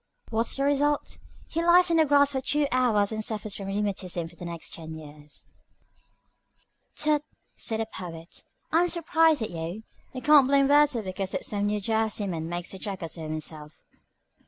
[0.31, 1.19] What's the result?
[1.47, 4.73] He lies on the grass for two hours and suffers from rheumatism for the next
[4.73, 5.45] ten years."
[6.95, 7.23] "Tut!"
[7.55, 8.41] said the Poet.
[8.71, 9.83] "I am surprised at you.
[10.13, 13.85] You can't blame Wordsworth because some New Jerseyman makes a jackass of himself."